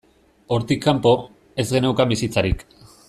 [0.55, 1.11] Hortik kanpo,
[1.65, 2.65] ez geneukan bizitzarik.